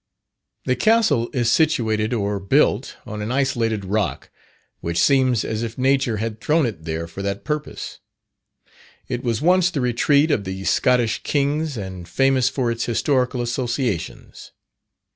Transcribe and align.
The 0.65 0.75
Castle 0.75 1.29
is 1.31 1.51
situated 1.51 2.11
or 2.11 2.39
built 2.39 2.97
on 3.05 3.21
an 3.21 3.31
isolated 3.31 3.85
rock, 3.85 4.31
which 4.79 4.97
seems 4.99 5.45
as 5.45 5.61
if 5.61 5.77
Nature 5.77 6.17
had 6.17 6.41
thrown 6.41 6.65
it 6.65 6.85
there 6.85 7.05
for 7.07 7.21
that 7.21 7.43
purpose. 7.45 7.99
It 9.07 9.23
was 9.23 9.43
once 9.43 9.69
the 9.69 9.79
retreat 9.79 10.31
of 10.31 10.43
the 10.43 10.63
Scottish 10.63 11.21
Kings, 11.21 11.77
and 11.77 12.07
famous 12.09 12.49
for 12.49 12.71
its 12.71 12.85
historical 12.85 13.43
associations. 13.43 14.53